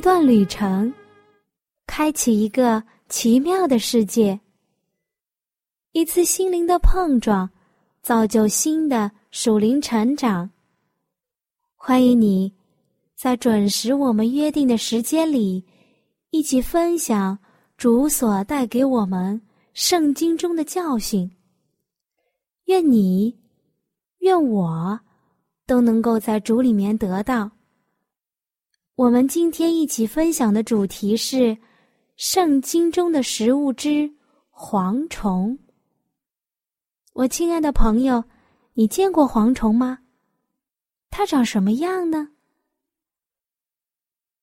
[0.00, 0.90] 一段旅程，
[1.86, 4.40] 开启一个奇妙的世界；
[5.92, 7.50] 一次心灵的碰撞，
[8.00, 10.48] 造就新的属灵成长。
[11.76, 12.50] 欢迎你，
[13.14, 15.62] 在准时我们约定的时间里，
[16.30, 17.38] 一起分享
[17.76, 19.38] 主所带给我们
[19.74, 21.30] 圣经中的教训。
[22.64, 23.38] 愿你，
[24.20, 24.98] 愿我，
[25.66, 27.50] 都能够在主里面得到。
[29.00, 31.36] 我们今天一起分享的主题是
[32.16, 34.12] 《圣经中的食物之
[34.52, 35.58] 蝗虫》。
[37.14, 38.22] 我亲爱的朋友，
[38.74, 40.00] 你见过蝗虫吗？
[41.08, 42.28] 它长什么样呢？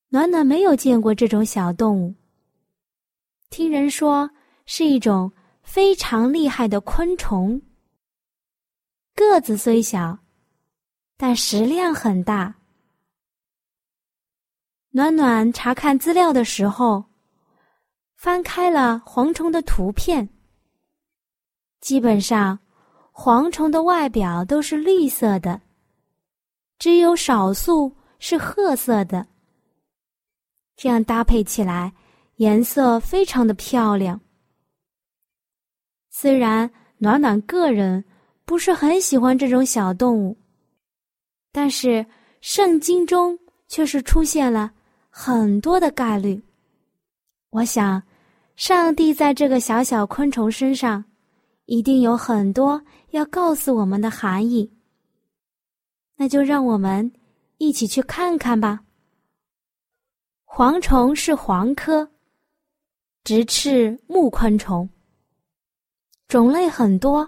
[0.09, 2.16] 暖暖没有见过这种小动物。
[3.52, 4.28] 听人说
[4.66, 7.61] 是一种非常厉害的昆虫，
[9.13, 10.17] 个子虽小，
[11.16, 12.56] 但食量很大。
[14.98, 17.06] 暖暖查看资料的时候，
[18.16, 20.28] 翻开了蝗虫的图片。
[21.80, 22.58] 基本上，
[23.14, 25.62] 蝗虫的外表都是绿色的，
[26.80, 29.28] 只有少数是褐色的。
[30.75, 31.94] 这样搭配起来，
[32.38, 34.20] 颜色非常的漂亮。
[36.09, 38.03] 虽然暖暖个人
[38.45, 40.36] 不是很喜欢这种小动物，
[41.52, 42.03] 但是
[42.42, 43.38] 圣经中
[43.68, 44.74] 却是出现了。
[45.19, 46.39] 很多的概率，
[47.50, 48.03] 我想，
[48.55, 51.03] 上帝在这个小小昆虫身上，
[51.66, 52.79] 一定有很多
[53.09, 54.72] 要告诉我们的含义。
[56.17, 57.11] 那就让我们
[57.57, 58.81] 一起去看看吧。
[60.45, 62.11] 蝗虫是蝗科
[63.23, 64.88] 直翅目昆虫，
[66.27, 67.27] 种类很多，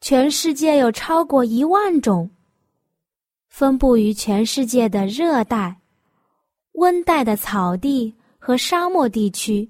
[0.00, 2.30] 全世界有超过一万种，
[3.48, 5.80] 分布于全世界的热带。
[6.74, 9.68] 温带的草地和沙漠地区，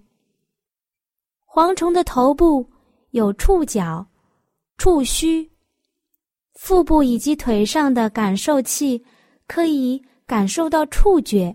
[1.47, 2.69] 蝗虫的头部
[3.11, 4.07] 有触角、
[4.79, 5.49] 触须，
[6.55, 9.05] 腹部以及腿上的感受器
[9.47, 11.55] 可以感受到触觉，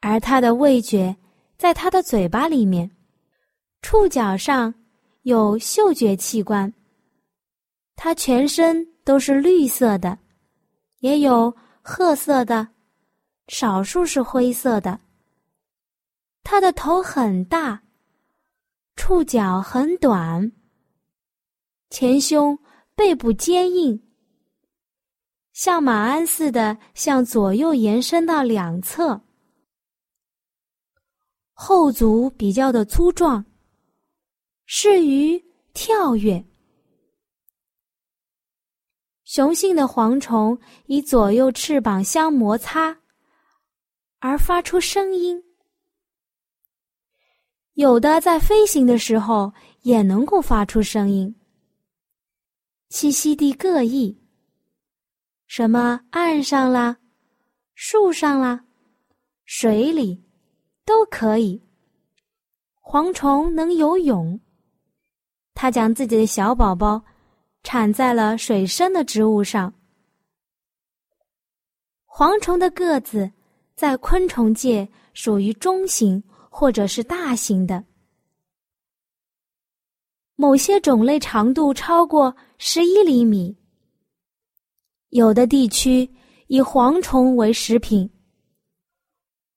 [0.00, 1.16] 而它的味觉
[1.56, 2.90] 在它的嘴巴里面。
[3.82, 4.74] 触角上
[5.22, 6.70] 有嗅觉器官，
[7.96, 10.18] 它全身都是绿色的，
[10.98, 12.68] 也有褐色的。
[13.50, 15.00] 少数是灰色的。
[16.44, 17.82] 它的头很大，
[18.94, 20.52] 触角很短，
[21.90, 22.56] 前胸、
[22.94, 24.00] 背部坚硬，
[25.52, 29.20] 像马鞍似的向左右延伸到两侧，
[31.52, 33.44] 后足比较的粗壮，
[34.64, 35.44] 适于
[35.74, 36.44] 跳跃。
[39.24, 40.56] 雄性的蝗虫
[40.86, 42.99] 以左右翅膀相摩擦。
[44.22, 45.42] 而发出声音，
[47.72, 49.50] 有的在飞行的时候
[49.80, 51.34] 也能够发出声音。
[52.90, 54.22] 栖息地各异，
[55.46, 56.98] 什么岸上啦、
[57.74, 58.62] 树上啦、
[59.46, 60.22] 水里
[60.84, 61.66] 都可以。
[62.82, 64.38] 蝗虫能游泳，
[65.54, 67.02] 它将自己的小宝宝
[67.62, 69.72] 产在了水生的植物上。
[72.06, 73.32] 蝗虫的个子。
[73.80, 77.82] 在昆虫界属于中型或者是大型的，
[80.36, 83.56] 某些种类长度超过十一厘米。
[85.08, 86.06] 有的地区
[86.48, 88.10] 以蝗虫为食品。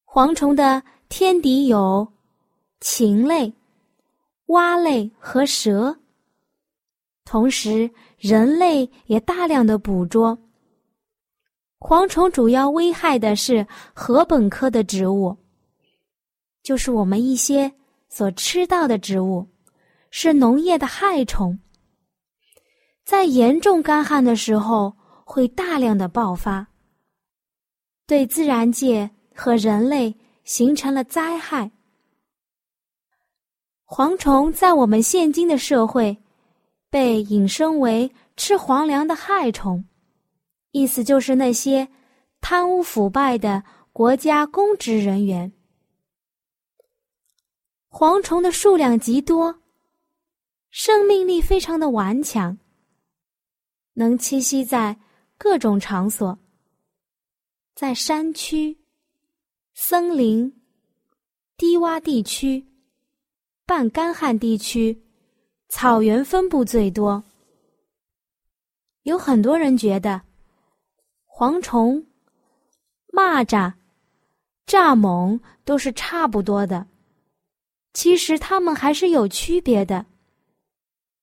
[0.06, 2.08] 蝗虫的天敌有
[2.80, 3.54] 禽类、
[4.46, 6.00] 蛙类和蛇，
[7.26, 10.38] 同时人类也大量的捕捉。
[11.84, 15.36] 蝗虫主要危害的是禾本科的植物，
[16.64, 17.70] 就是我们一些
[18.08, 19.46] 所吃到的植物，
[20.10, 21.60] 是农业的害虫。
[23.04, 24.94] 在严重干旱的时候，
[25.26, 26.66] 会大量的爆发，
[28.08, 30.16] 对自然界和人类
[30.46, 31.70] 形成了灾害。
[33.86, 36.18] 蝗虫在我们现今的社会，
[36.90, 39.84] 被引申为吃皇粮的害虫。
[40.74, 41.88] 意思就是那些
[42.42, 45.54] 贪污腐败的国家公职人员。
[47.90, 49.62] 蝗虫的数量极多，
[50.72, 52.58] 生命力非常的顽强，
[53.94, 55.00] 能栖息在
[55.38, 56.40] 各种场所，
[57.76, 58.80] 在山区、
[59.76, 60.60] 森林、
[61.56, 62.66] 低洼地区、
[63.68, 65.04] 半干旱地区、
[65.70, 67.24] 草原分布最多。
[69.04, 70.24] 有很多人觉得，
[71.36, 72.06] 蝗虫、
[73.12, 73.74] 蚂蚱、
[74.68, 76.86] 蚱蜢都是差不多的。
[77.92, 80.06] 其实它们还是有区别的，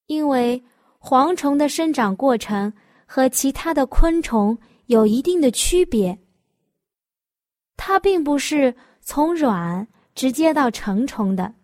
[0.07, 0.61] 因为
[1.01, 2.73] 蝗虫的生长过程
[3.07, 6.19] 和其他的昆虫有一定的区别。
[7.77, 9.87] 它并不是从卵
[10.17, 11.55] 直接到成虫的，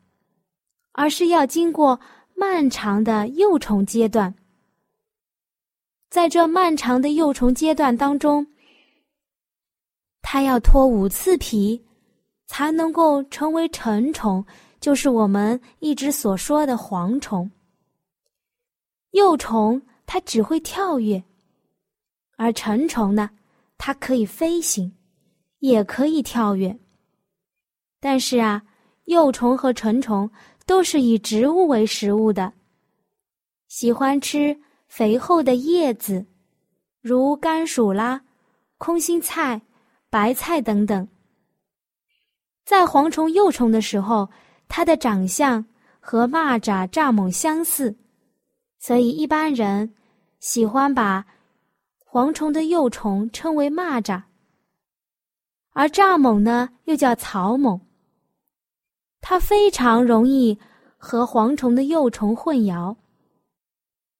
[0.92, 1.98] 而是要经过
[2.36, 4.32] 漫长的幼虫阶段。
[6.16, 8.46] 在这漫长的幼虫阶段当中，
[10.22, 11.84] 它要脱五次皮，
[12.46, 14.42] 才能够成为成虫。
[14.80, 17.50] 就是我们一直所说的蝗虫。
[19.10, 21.22] 幼虫它只会跳跃，
[22.38, 23.28] 而成虫呢，
[23.76, 24.90] 它可以飞行，
[25.58, 26.74] 也可以跳跃。
[28.00, 28.62] 但是啊，
[29.04, 30.30] 幼虫和成虫
[30.64, 32.54] 都是以植物为食物的，
[33.68, 34.58] 喜欢吃
[34.88, 36.26] 肥厚的叶子，
[37.00, 38.22] 如甘薯啦、
[38.78, 39.62] 空心菜、
[40.10, 41.08] 白菜等等。
[42.64, 44.28] 在蝗虫幼虫的时候。
[44.68, 45.64] 它的长相
[46.00, 47.96] 和蚂蚱、蚱蜢相似，
[48.80, 49.94] 所以一般人
[50.40, 51.24] 喜欢把
[52.10, 54.20] 蝗虫的幼虫称为蚂蚱，
[55.70, 57.80] 而蚱蜢呢又叫草蜢。
[59.20, 60.58] 它非常容易
[60.98, 62.96] 和蝗虫的幼虫混淆，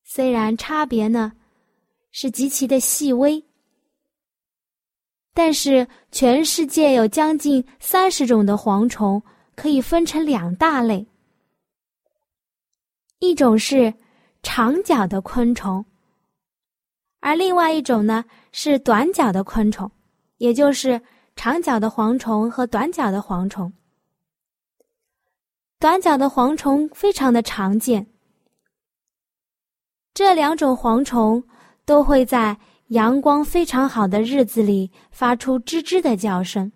[0.06, 1.35] 虽然差别呢
[2.11, 3.44] 是极其的细微，
[5.35, 9.23] 但是全世界有将近三十种的蝗虫。
[9.56, 11.06] 可以分成两大类，
[13.20, 13.94] 一种是
[14.43, 15.82] 长脚的昆虫，
[17.20, 18.23] 而另外一种呢
[18.53, 19.91] 是短脚的昆虫，
[20.37, 21.00] 也就是
[21.37, 23.73] 长脚的蝗虫和短脚的蝗虫。
[25.79, 28.06] 短脚的蝗虫非常的常见，
[30.17, 31.45] 这两种蝗虫
[31.85, 36.73] 都会在阳光非常好的日子里发出吱吱的叫声。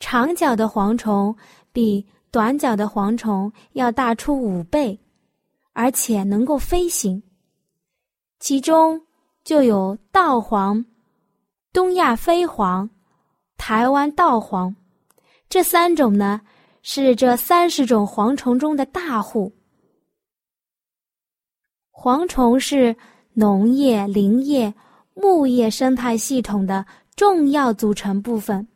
[0.00, 1.36] 长脚的蝗虫
[1.70, 4.98] 比短脚的蝗虫要大出五倍，
[5.74, 7.22] 而且能够飞行。
[8.40, 8.98] 其中
[9.44, 10.82] 就有稻黄、
[11.70, 12.88] 东亚飞蝗、
[13.58, 14.74] 台湾稻黄，
[15.50, 16.40] 这三种呢
[16.80, 19.52] 是这三十种蝗虫中的大户。
[22.00, 22.94] 蝗虫是
[23.32, 24.72] 农业、林业、
[25.14, 26.86] 牧业生态系统的
[27.16, 28.68] 重要组成部分。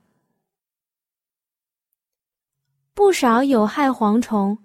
[2.93, 4.59] 不少有害蝗虫，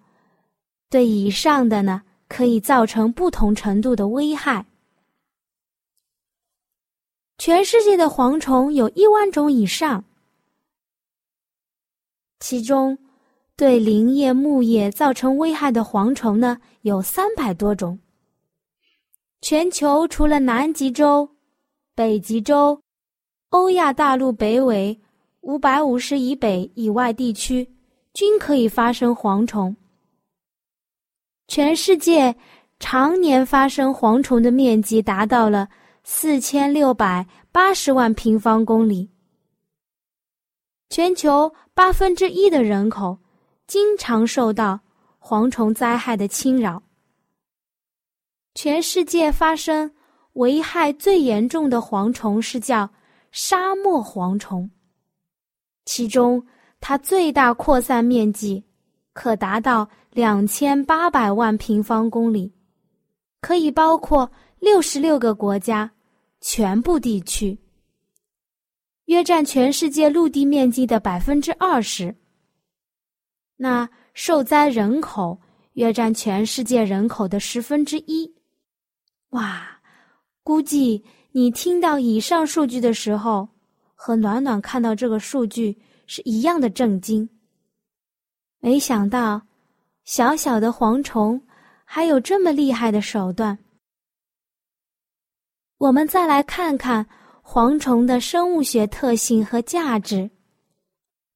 [0.89, 4.65] 对以上的呢，可以造成不同程度的危害。
[7.37, 10.03] 全世界的蝗虫有一万种以上，
[12.39, 12.97] 其中
[13.55, 17.99] 对林业、牧业造成危害的蝗虫呢，有三百多种。
[19.41, 21.29] 全球除了南极洲、
[21.95, 22.81] 北极洲、
[23.49, 24.99] 欧亚大陆北纬
[25.41, 27.77] 五百五十以北以外地区。
[28.17, 29.75] 均可以发生蝗虫。
[31.47, 32.35] 全世界
[32.79, 35.69] 常年发生蝗虫的面积达到了
[36.03, 39.07] 四千六百八十万平方公里。
[40.89, 43.15] 全球八分之一的人口
[43.67, 44.79] 经常受到
[45.21, 46.81] 蝗虫灾害的侵扰。
[48.57, 49.91] 全世界发生
[50.33, 52.89] 危害最严重的蝗虫是叫
[53.31, 54.67] 沙漠蝗虫，
[55.85, 56.43] 其中。
[56.79, 58.63] 它最大扩散面积
[59.13, 62.51] 可达到两千八百万平方公里，
[63.41, 65.91] 可以包括六十六个国家
[66.41, 67.59] 全部地区，
[69.05, 72.15] 约占全世界陆地面积的百分之二十。
[73.55, 75.39] 那受灾人口
[75.73, 78.36] 约占全世界人口的十分之一。
[79.29, 79.79] 哇，
[80.43, 83.49] 估计你听到以上数据的时候，
[83.95, 85.77] 和暖暖看到这个数据。
[86.09, 87.29] 是一样的震惊。
[88.59, 89.41] 没想到，
[90.05, 91.45] 小小的蝗虫
[91.83, 93.59] 还有这么厉害的手段。
[95.79, 97.05] 我们再来看看
[97.43, 100.31] 蝗虫的生物学特性和价值。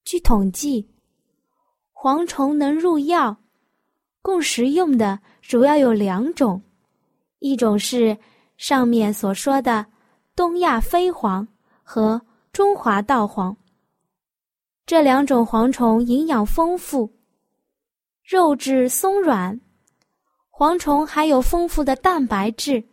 [0.06, 0.90] 据统计，
[1.94, 3.36] 蝗虫能入药，
[4.22, 6.64] 供食用的主要有两种，
[7.42, 8.16] 一种是
[8.56, 9.84] 上面所说的
[10.36, 11.46] 东亚飞蝗
[11.82, 12.22] 和
[12.54, 13.58] 中华稻黄。
[14.86, 17.12] 这两种蝗虫营养丰富，
[18.24, 19.60] 肉质松软。
[20.52, 22.84] 蝗虫还有丰富的蛋白质、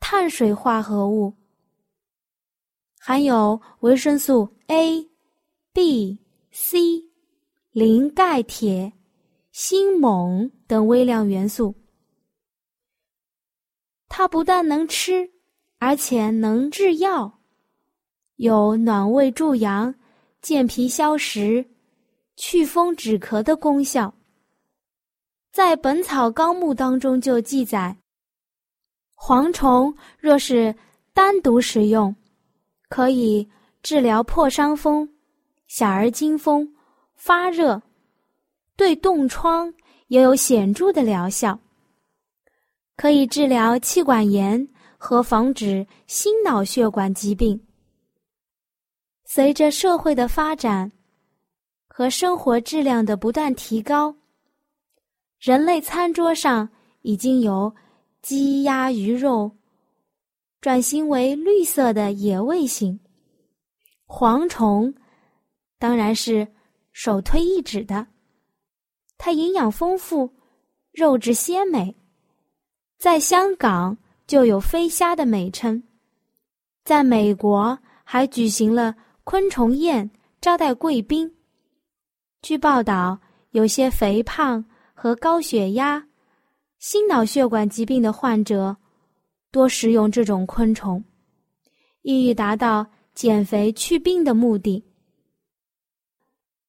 [0.00, 1.32] 碳水化合物，
[3.00, 5.08] 含有维生素 A、
[5.72, 6.18] B、
[6.50, 7.02] C、
[7.70, 8.92] 磷、钙、铁、
[9.50, 11.74] 锌、锰等微量元素。
[14.18, 15.30] 它不但能吃，
[15.76, 17.38] 而且能制药，
[18.36, 19.94] 有暖胃助阳、
[20.40, 21.62] 健脾消食、
[22.34, 24.14] 祛风止咳的功效。
[25.52, 27.94] 在《本草纲目》当中就记载，
[29.18, 30.74] 蝗虫若是
[31.12, 32.16] 单独食用，
[32.88, 33.46] 可以
[33.82, 35.06] 治疗破伤风、
[35.66, 36.74] 小儿惊风、
[37.16, 37.82] 发热，
[38.76, 39.70] 对冻疮
[40.06, 41.60] 也有显著的疗效，
[42.96, 47.60] 可以治疗气管炎和防止心脑血管疾病。
[49.24, 50.90] 随着社会的发展
[51.88, 54.14] 和生活质量的不断提高。
[55.38, 56.68] 人类餐桌上
[57.02, 57.74] 已经由
[58.22, 59.50] 鸡鸭鱼肉
[60.60, 62.98] 转型为绿色的野味型，
[64.06, 64.92] 蝗虫
[65.78, 66.48] 当然是
[66.92, 68.06] 首推一指的。
[69.18, 70.34] 它营养丰富，
[70.92, 71.94] 肉质鲜美，
[72.98, 75.82] 在香港就有“飞虾”的美称，
[76.84, 80.10] 在美国还举行了昆虫宴
[80.40, 81.32] 招待贵宾。
[82.42, 83.18] 据报道，
[83.50, 84.64] 有些肥胖。
[84.98, 86.02] 和高血压、
[86.78, 88.74] 心脑血管疾病的患者
[89.52, 91.04] 多食用这种昆虫，
[92.00, 94.82] 意欲达到减肥祛病的目的。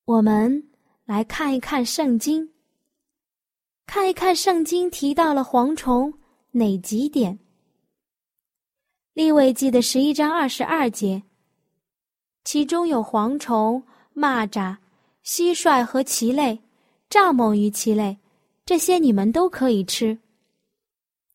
[0.03, 0.61] 我们
[1.05, 2.51] 来看一看圣经，
[3.87, 6.13] 看一看圣经提到了蝗虫
[6.51, 7.39] 哪几点？
[9.13, 11.23] 利未记的十一章二十二节，
[12.43, 13.81] 其中有蝗虫、
[14.13, 14.75] 蚂蚱、
[15.23, 16.59] 蟋蟀和禽类。
[17.09, 18.17] 蚱蜢与其类，
[18.65, 20.19] 这些你们都可以吃。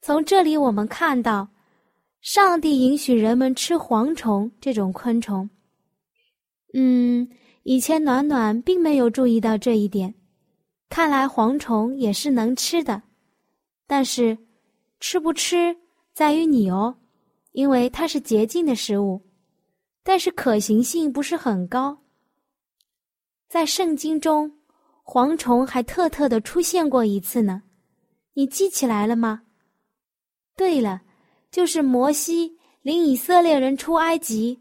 [0.02, 1.48] 从这里我们看到，
[2.20, 5.48] 上帝允许人们吃蝗虫这种昆虫。
[6.74, 7.26] 嗯，
[7.62, 10.14] 以前暖暖并没有注意到这一点，
[10.94, 13.00] 看来蝗虫也是能吃的，
[13.86, 14.36] 但是
[15.00, 15.74] 吃不吃
[16.12, 16.94] 在于你哦，
[17.52, 19.22] 因为它是洁净的食物，
[20.02, 21.96] 但是可行性不是很高。
[23.48, 24.52] 在圣经中。
[25.04, 27.62] 蝗虫还特特的出现过一次呢，
[28.34, 29.42] 你记起来了吗？
[30.56, 31.02] 对了，
[31.50, 34.60] 就是摩西领以色列人出埃及，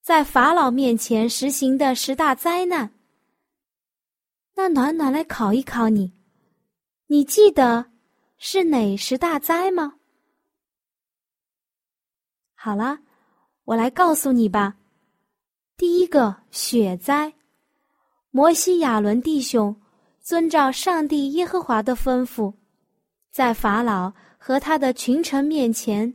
[0.00, 2.97] 在法老面前实行的十大灾难。
[4.60, 6.12] 那暖暖来考一考你，
[7.06, 7.92] 你记得
[8.38, 9.94] 是哪十大灾吗？
[12.56, 12.98] 好了，
[13.66, 14.76] 我来告诉你吧。
[15.76, 17.32] 第一个雪灾。
[18.32, 19.80] 摩西、亚伦弟兄
[20.20, 22.52] 遵照上帝耶和华的吩咐，
[23.30, 26.12] 在法老和他的群臣面前，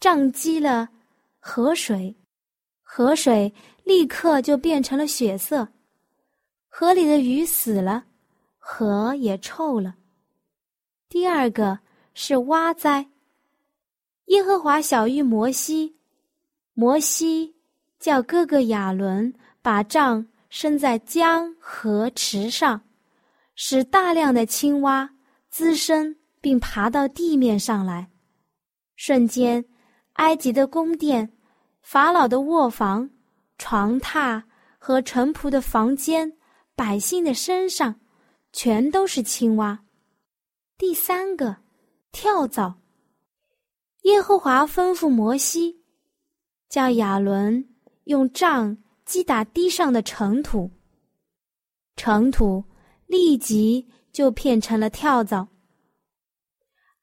[0.00, 0.88] 涨击了
[1.38, 2.16] 河水，
[2.82, 3.54] 河水
[3.84, 5.68] 立刻就变成了血色，
[6.80, 8.04] 河里的鱼死了，
[8.56, 9.96] 河也臭了。
[11.08, 11.80] 第二个
[12.14, 13.08] 是蛙灾，
[14.26, 15.96] 耶和华小谕摩西，
[16.74, 17.56] 摩西
[17.98, 20.24] 叫哥哥亚伦把杖。
[20.50, 22.80] 伸在江河池上，
[23.56, 25.10] 使大量的青蛙
[25.50, 28.08] 滋生并爬到地面上来。
[28.94, 29.64] 瞬间，
[30.12, 31.32] 埃及的宫殿、
[31.82, 33.10] 法老的卧房、
[33.58, 34.40] 床榻
[34.78, 36.37] 和臣仆的房间、
[36.78, 38.00] 百姓的身上，
[38.52, 39.84] 全都是青蛙。
[40.76, 41.56] 第三个，
[42.12, 42.78] 跳蚤。
[44.02, 45.82] 耶和华吩咐摩西，
[46.68, 47.68] 叫亚伦
[48.04, 48.78] 用杖。
[49.04, 50.70] 击打地上的尘土，
[51.96, 52.62] 尘土
[53.06, 55.48] 立即就变成了跳蚤。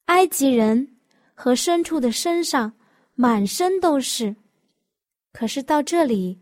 [0.05, 0.99] 埃及人
[1.33, 2.71] 和牲畜的身上
[3.15, 4.35] 满身都是，
[5.33, 6.39] 可是到这里，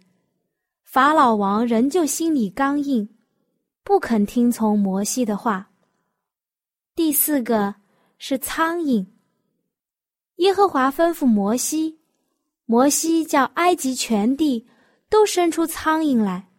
[0.84, 3.08] 法老王仍旧心里刚硬，
[3.84, 5.72] 不肯听从摩西的话。
[6.96, 7.76] 第四个
[8.18, 9.06] 是苍蝇。
[10.38, 12.00] 耶和华吩咐摩西，
[12.66, 14.68] 摩西叫埃及全地。
[15.10, 16.50] 都生出苍蝇来，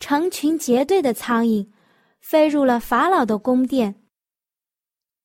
[0.00, 1.66] 成群结队的苍蝇
[2.20, 4.04] 飞入了法老的宫殿。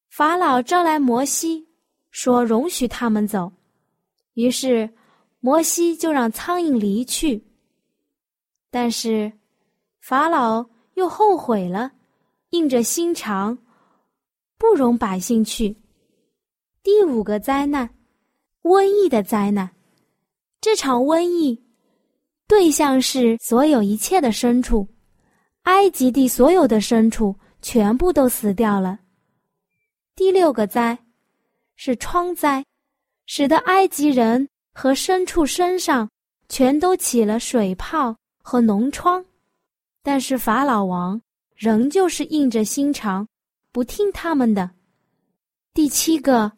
[0.10, 1.68] 法老招来摩西，
[2.12, 3.52] 说：“容许他们走。”
[4.36, 4.90] 于是
[5.42, 7.46] 摩西就让苍蝇离去。
[8.72, 9.30] 但是
[10.00, 11.92] 法老又后悔了，
[12.52, 13.58] 硬着心肠，
[14.58, 15.76] 不容百姓去。
[16.82, 17.90] 第五个灾难，
[18.64, 19.70] 瘟疫的灾难。
[20.62, 21.64] 这场瘟疫
[22.48, 24.88] 对象是所有一切的牲畜，
[25.64, 29.00] 埃及地所有的牲畜全部都死掉了。
[30.16, 30.98] 第六个灾
[31.76, 32.64] 是疮灾，
[33.26, 36.10] 使得埃及人和牲畜身上
[36.50, 39.26] 全都起了水泡和脓疮，
[40.04, 41.20] 但是法老王
[41.56, 43.28] 仍旧是硬着心肠，
[43.72, 44.70] 不听他们的。
[45.74, 46.52] 第七个，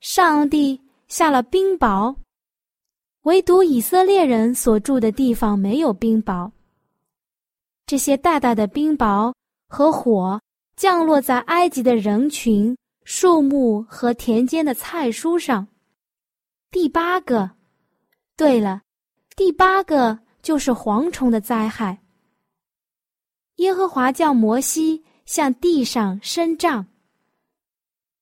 [0.00, 2.16] 上帝下了冰雹，
[3.22, 6.50] 唯独以色列人所住的地方没有冰雹。
[7.86, 9.32] 这些大大的冰雹
[9.68, 10.40] 和火
[10.74, 12.76] 降落在埃及的人群。
[13.10, 15.66] 树木和田间的菜蔬上。
[16.70, 17.52] 第八个，
[18.36, 18.82] 对了，
[19.34, 21.98] 第八个就是蝗虫的灾害。
[23.58, 26.84] 耶和华叫摩西向地上伸杖。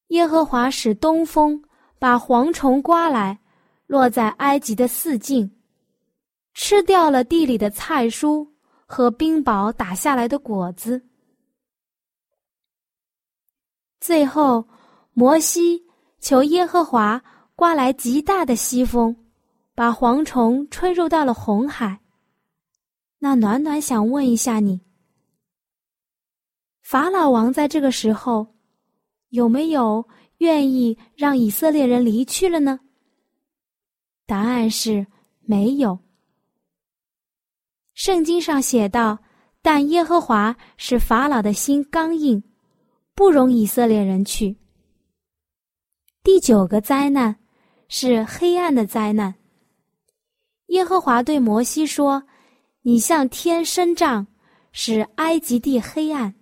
[0.08, 1.64] 耶和华使东风
[1.98, 3.38] 把蝗虫刮来，
[3.86, 5.50] 落在埃及的四境，
[6.52, 8.46] 吃掉了地里的菜蔬
[8.84, 11.02] 和冰雹打下来的果子。
[14.00, 14.68] 最后。
[15.18, 15.82] 摩西
[16.20, 17.24] 求耶和华
[17.54, 19.16] 刮来极大的西风，
[19.74, 22.00] 把蝗虫吹入到了红海。
[23.18, 24.82] 那暖暖想问一下你：
[26.88, 28.46] 法老王在这个时候
[29.30, 32.78] 有没有愿意让以色列人离去了呢？
[34.24, 35.04] 答案是
[35.40, 35.98] 没有。
[37.94, 39.18] 圣经上写道
[39.60, 42.40] ：“但耶和华使法老的心刚硬，
[43.16, 44.56] 不容以色列人去。”
[46.22, 47.36] 第九个灾难
[47.88, 49.34] 是黑暗的灾难。
[50.66, 52.22] 耶和华对摩西说
[52.82, 54.24] ：“你向天伸杖，
[54.70, 56.35] 使埃及地黑暗。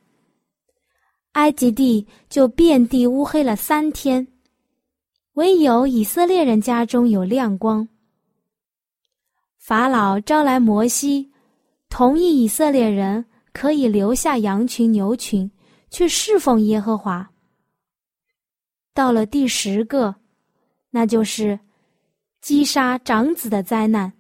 [1.35, 4.27] 埃及地就遍地乌黑了三天，
[5.35, 7.89] 唯有以色列人家中有亮光。”
[9.59, 11.31] 法老招来摩西，
[11.89, 15.51] 同意以色列人可以留下羊群牛群，
[15.91, 17.31] 去侍奉耶和华。
[18.93, 20.15] 到了第十个，
[20.91, 21.59] 那就是
[22.41, 24.13] 击杀长子的灾难。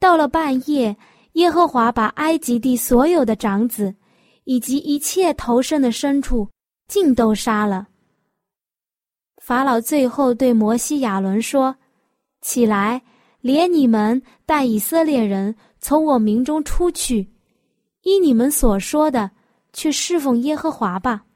[0.00, 0.96] 到了半夜，
[1.34, 3.94] 耶和华把埃及地所有的长子
[4.50, 6.48] 以及一切投生的牲畜
[6.86, 7.86] 尽都杀了。
[9.42, 11.76] 法老最后对摩西、亚伦说
[12.40, 13.02] ：“起来，
[13.42, 17.30] 连你们带以色列人从我民中出去，
[18.04, 19.30] 依你们所说的
[19.74, 21.26] 去侍奉耶和华吧。”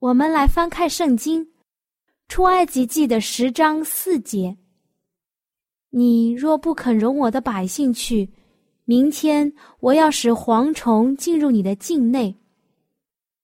[0.00, 1.42] 我们来翻开圣经，
[2.28, 4.58] 《出埃及记》的十章四节。
[5.88, 8.30] 你若不肯容我的百姓去，
[8.86, 12.34] 明天我要使蝗虫进入你的境内，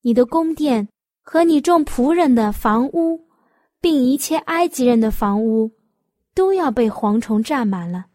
[0.00, 0.88] 你的宫殿
[1.20, 3.20] 和你众仆人的房屋，
[3.81, 5.70] 并一切埃及人的房屋，
[6.33, 8.07] 都要被蝗虫占满了。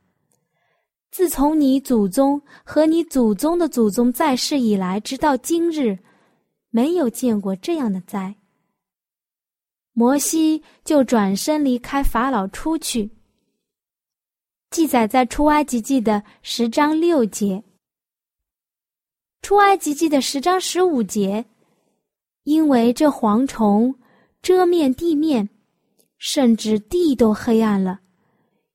[1.12, 6.00] 自从你祖宗和你祖宗的祖宗在世以来，直到今日。
[6.70, 8.36] 没有见过这样的灾，
[9.94, 13.10] 摩西就转身离开法老出去。
[14.70, 17.64] 记载在出埃及记的十章六节，
[19.42, 21.46] 出埃及记的十章十五节，
[22.44, 23.96] 因为这蝗虫
[24.42, 25.50] 遮面地面，
[26.18, 28.02] 甚至地都黑暗了，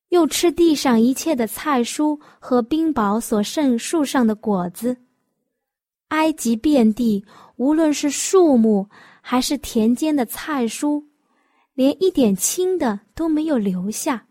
[0.08, 4.96] 又吃地上一切的菜蔬和冰雹所剩树上的果子，
[6.08, 7.24] 埃及遍地。
[7.56, 8.88] 无论是树木
[9.20, 11.04] 还是田间的菜蔬，
[11.74, 14.26] 连一点青的都没有留下。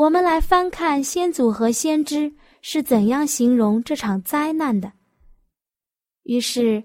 [0.00, 2.32] 我们来翻看先祖和先知
[2.62, 4.90] 是怎样形容这场灾难的。
[6.22, 6.84] 于是，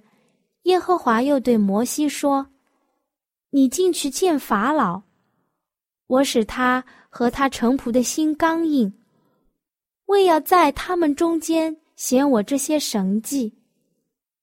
[0.64, 2.48] 耶和华又对摩西说
[3.52, 5.04] ：“你进去见法老，
[6.08, 8.94] 我使他和他臣仆的心刚硬，
[10.08, 13.54] 为要在他们中间显我这些神迹。”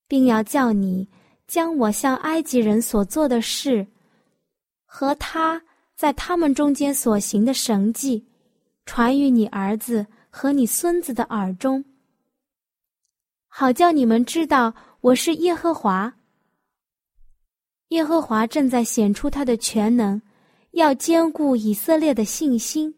[0.09, 1.07] 并要叫你
[1.47, 3.87] 将我向埃及人所做的事，
[4.87, 5.63] 和他
[5.95, 8.27] 在他们中间所行的神迹，
[8.85, 11.85] 传于你儿子和你孙子的耳中，
[13.49, 16.15] 好叫你们知道我是耶和华。
[17.89, 20.21] 耶和华正在显出他的全能，
[20.71, 22.95] 要兼顾以色列的信心，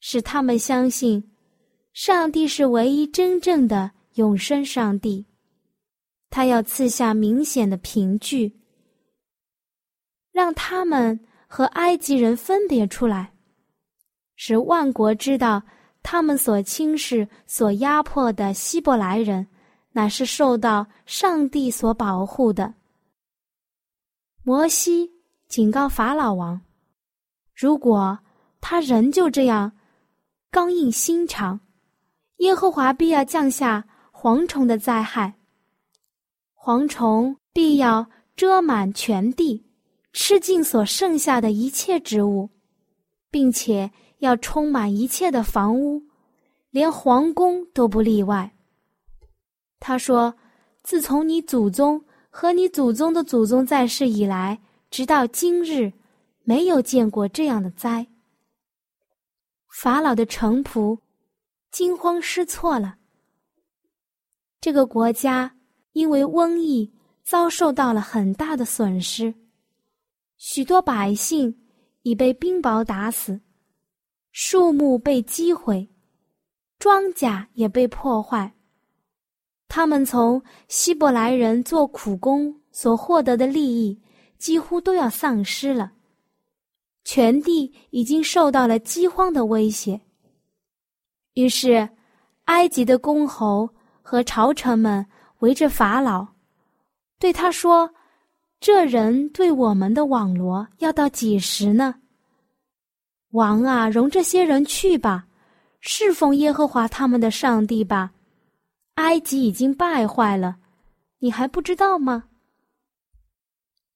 [0.00, 1.30] 使他们相信
[1.92, 5.24] 上帝是唯一真正的永生上帝。
[6.28, 8.60] 他要赐下明显的凭据，
[10.30, 13.32] 让他们和埃及人分别出来，
[14.40, 15.60] 使万国知道
[16.00, 19.44] 他们所轻视、所压迫的希伯来人，
[19.90, 22.72] 乃是受到上帝所保护的。
[24.44, 25.10] 摩西
[25.48, 26.60] 警告法老王：
[27.52, 28.16] 如果
[28.60, 29.72] 他仍旧这样
[30.52, 31.58] 刚硬心肠，
[32.36, 35.34] 耶和华必要降下蝗虫的灾害。
[36.54, 39.66] 蝗虫必要遮满全地，
[40.12, 42.50] 吃尽所剩下的一切植物，
[43.32, 46.02] 并且要充满一切的房屋，
[46.70, 48.54] 连皇宫都不例外。
[49.80, 50.34] 他说
[50.82, 55.92] ：“自从你祖宗和你祖宗的祖宗在世以来，直到今日，
[56.42, 58.06] 没有见过这样的灾。”
[59.70, 60.98] 法老的臣仆
[61.70, 62.96] 惊慌失措了。
[64.60, 65.54] 这个国家
[65.92, 69.32] 因为瘟疫遭受到了很大的损失，
[70.36, 71.56] 许多百姓
[72.02, 73.40] 已被冰雹打死，
[74.32, 75.88] 树木被击毁，
[76.78, 78.54] 庄稼也被破坏。
[79.68, 84.00] 他们从希伯来人做苦工所获得的利益，
[84.38, 85.92] 几乎都要丧失了。
[87.04, 90.00] 全地已经受到了饥荒的威胁。
[91.34, 91.88] 于是，
[92.44, 93.68] 埃及的公侯
[94.02, 95.04] 和朝臣们
[95.38, 96.26] 围着法老，
[97.18, 97.90] 对他说
[98.60, 101.94] ：“这人对我们的网罗要到几时呢？
[103.30, 105.26] 王啊，容这些人去吧，
[105.80, 108.12] 侍奉耶和华他们的上帝吧。”
[108.96, 110.58] 埃及已经败坏了，
[111.20, 112.28] 你还不知道吗？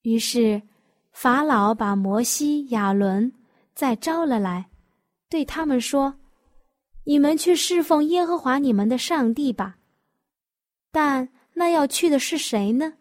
[0.02, 0.62] 于是，
[1.10, 3.32] 法老把摩西、亚伦
[3.74, 4.70] 再招了来，
[5.28, 6.14] 对他们说
[7.02, 9.76] ：“你们去侍奉耶和华你们的上帝吧。”
[10.92, 12.92] 但那要去的是谁呢？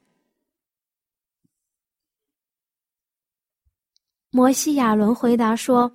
[4.32, 5.92] 摩西、亚伦回答说：“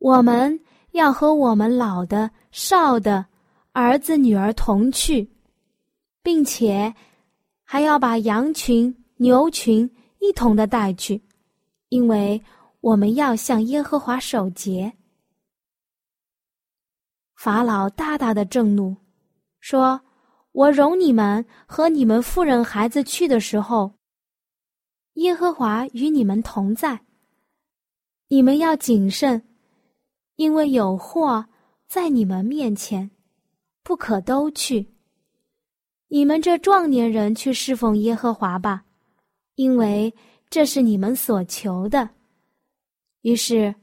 [0.00, 0.60] 我们
[0.90, 3.24] 要和我们老的、少的。”
[3.72, 5.30] 儿子女儿同去，
[6.24, 6.92] 并且
[7.62, 11.22] 还要把羊群、牛群一同的带去，
[11.88, 12.42] 因为
[12.80, 14.92] 我们要向耶和华守节。
[17.36, 18.96] 法老大大的震怒，
[19.60, 20.00] 说
[20.50, 23.92] ：“我容你们和你们妇人孩子去的时候，
[25.14, 27.02] 耶和华与你们同在。
[28.26, 29.40] 你们要谨慎，
[30.40, 31.44] 因为有祸
[31.86, 33.10] 在你们面前。”
[33.82, 34.94] 不可都去。
[36.08, 38.84] 你们这壮年人去侍奉耶和华吧，
[39.56, 40.14] 因为
[40.48, 42.08] 这是你们所求的。
[43.22, 43.74] 于是，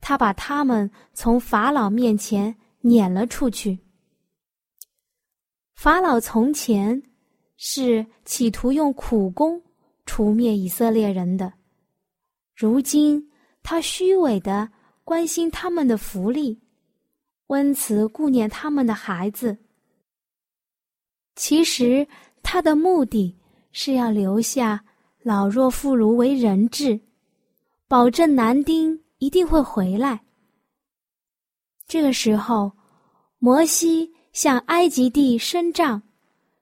[0.00, 3.78] 他把他们从法老面前撵了出去。
[5.74, 7.02] 法老从前
[7.56, 9.60] 是企图用苦功
[10.06, 11.52] 除灭以色列人的，
[12.54, 13.30] 如今
[13.62, 14.70] 他虚伪的
[15.04, 16.60] 关心他们的福利。
[17.48, 19.58] 温慈顾念他们的孩子，
[21.36, 22.08] 其实
[22.42, 23.38] 他的目的
[23.70, 24.82] 是要留下
[25.22, 26.98] 老弱妇孺为人质，
[27.86, 30.24] 保证男丁一定会回来。
[31.86, 32.72] 这个时候，
[33.38, 36.02] 摩西向埃及地伸杖，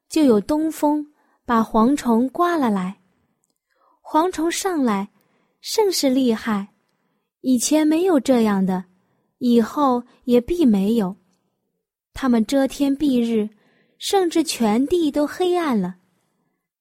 [0.09, 1.07] 就有东风
[1.46, 3.00] 把蝗虫刮了来。
[4.02, 5.09] 蝗虫上来
[5.61, 6.72] 甚是厉害，
[7.42, 8.87] 以前没有这样的。
[9.44, 11.16] 以后也必没有，
[12.14, 13.50] 他们遮天蔽日，
[13.98, 15.96] 甚至全地都黑暗了。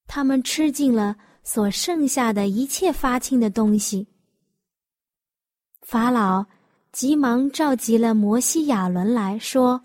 [0.06, 4.08] 他们吃尽了所剩下的一切发青的东西。
[5.82, 6.46] 法老
[6.92, 9.82] 急忙召集了摩西、亚伦来说：“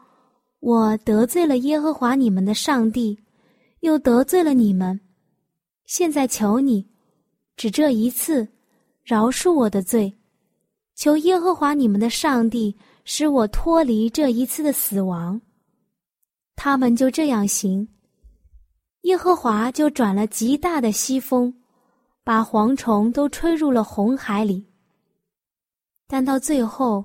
[0.60, 3.18] 我得罪了耶和华你们的上帝，
[3.80, 5.00] 又得罪了你们。
[5.86, 6.86] 现在求你，
[7.56, 8.46] 只这一次，
[9.02, 10.14] 饶恕我的罪。”
[10.96, 15.40] 求耶和华你们的上帝使我脱离这一次的死亡。
[16.56, 17.86] 他们就这样行，
[19.02, 21.54] 耶和华就转了极大的西风，
[22.24, 24.66] 把蝗虫都吹入了红海里。
[26.08, 27.04] 但到最后，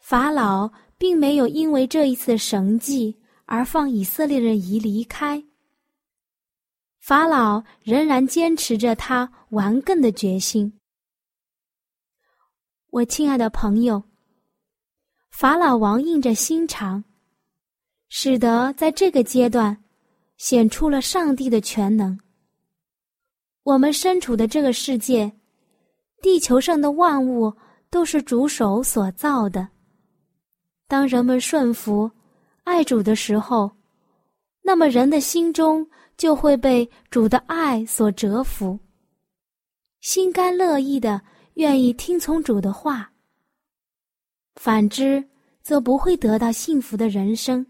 [0.00, 5.40] 法老并没有因为这一次的神迹而放以色列人移离开。
[6.98, 10.72] 法老仍然坚持着他顽梗的决心。
[12.92, 14.02] 我亲爱的朋友，
[15.30, 17.02] 法老王硬着心肠，
[18.10, 19.82] 使得在这个阶段
[20.36, 22.20] 显出了上帝的全能。
[23.62, 25.32] 我们身处的这个世界，
[26.20, 27.50] 地球上的万物
[27.88, 29.66] 都是主手所造的。
[30.86, 32.10] 当人们顺服、
[32.64, 33.70] 爱主的时候，
[34.60, 38.78] 那么人的心中就会被主的爱所折服，
[40.00, 41.22] 心甘乐意的。
[41.54, 43.12] 愿意听从主的话，
[44.56, 45.22] 反之
[45.62, 47.66] 则不会得到幸福的人生。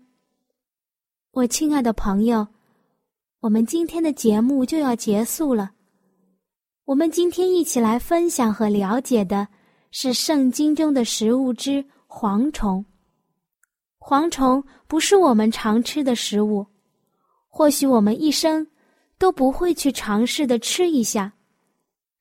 [1.33, 2.47] 我亲爱的朋友，
[3.41, 5.73] 我们今天的节目就要结束了。
[6.85, 9.49] 我们今天一起来分享和了解的
[9.91, 12.85] 是圣经中的食物之蝗虫。
[13.99, 16.67] 蝗虫不是我们常吃的食物，
[17.49, 18.67] 或许我们一生
[19.19, 21.33] 都不会去尝试的吃一下，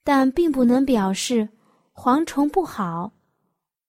[0.04, 1.48] 但并不能表示
[1.94, 3.12] 蝗虫不好，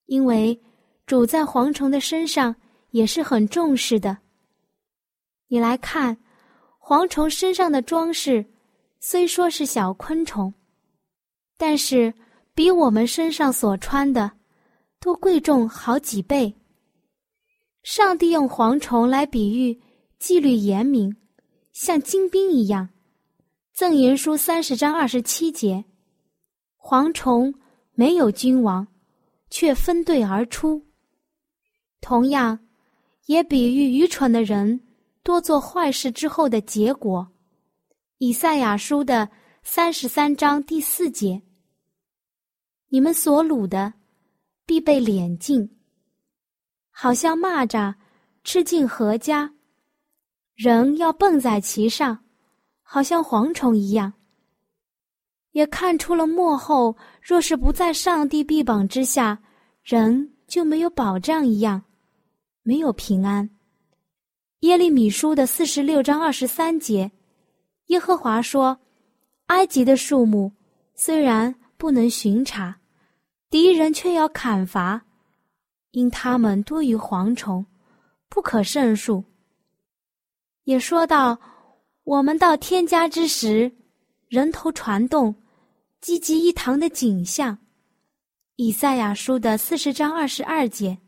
[0.06, 0.60] 因为
[1.06, 2.54] 主在蝗虫的身上
[2.90, 4.18] 也是很重视的。
[5.48, 6.16] 你来看，
[6.80, 8.44] 蝗虫身上的装饰，
[9.00, 10.52] 虽说是小昆虫，
[11.56, 12.12] 但是
[12.54, 14.30] 比我们身上所穿的
[15.00, 16.54] 都贵重好几倍。
[17.82, 19.80] 上帝用蝗虫来比喻
[20.18, 21.16] 纪律严明，
[21.72, 22.88] 像精兵一样。
[23.72, 25.84] 赠言书三十章二十七节，
[26.82, 27.54] 蝗虫
[27.94, 28.86] 没有君王，
[29.50, 30.84] 却分队而出。
[32.00, 32.58] 同样，
[33.26, 34.80] 也比喻愚蠢的人
[35.22, 37.28] 多做坏事之后的结果。
[38.18, 39.30] 以赛亚书的
[39.62, 41.40] 三十三章第四节，
[42.88, 43.94] 你们所掳的，
[44.66, 45.78] 必被敛尽。
[46.90, 47.94] 好像蚂蚱
[48.42, 49.54] 吃尽阖家，
[50.56, 52.24] 人要蹦在其上，
[52.82, 54.12] 好像蝗虫一样。
[55.52, 59.38] 也看出了幕后，若是不在上帝臂膀之下，
[59.82, 61.82] 人就没有保障一样，
[62.62, 63.48] 没有平安。
[64.60, 67.10] 耶利米书的四十六章二十三节，
[67.86, 68.78] 耶和华说
[69.48, 70.52] ：“埃及的树木
[70.94, 72.76] 虽然不能巡查，
[73.50, 75.04] 敌人却要砍伐。”
[75.90, 77.66] 因他们多于蝗虫，
[78.30, 79.22] 不可胜数。
[80.64, 81.38] 也说到，
[82.04, 83.70] 我们到天家之时，
[84.28, 85.34] 人头攒动，
[86.02, 87.56] 积极一堂的景象。
[88.56, 90.98] 以赛亚书的四十章二十二节，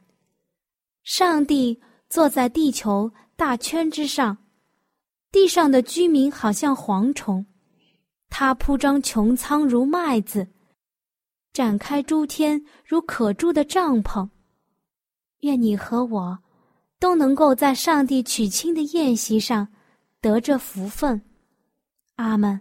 [1.02, 4.38] 上帝坐在地球大圈之上，
[5.32, 7.44] 地上的居民好像蝗虫，
[8.30, 10.48] 他铺张穹苍如麦子，
[11.52, 14.30] 展开诸天如可住的帐篷。
[15.40, 16.38] 愿你和我
[17.00, 19.68] 都能够在上帝娶亲的宴席上
[20.20, 21.20] 得这福分，
[22.14, 22.60] 阿门。